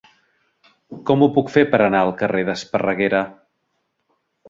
Com 1.09 1.27
ho 1.27 1.27
puc 1.35 1.53
fer 1.57 1.65
per 1.75 1.81
anar 1.89 2.01
al 2.07 2.17
carrer 2.25 2.43
d'Esparreguera? 2.51 3.25